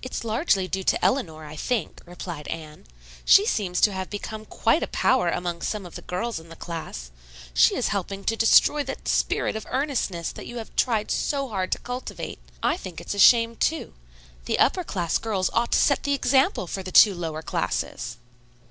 [0.00, 2.86] "It's largely due to Eleanor, I think," replied Anne.
[3.26, 6.56] "She seems to have become quite a power among some of the girls in the
[6.56, 7.10] class.
[7.52, 11.70] She is helping to destroy that spirit of earnestness that you have tried so hard
[11.72, 12.38] to cultivate.
[12.62, 13.92] I think it's a shame, too.
[14.46, 18.16] The upper class girls ought to set the example for the two lower classes."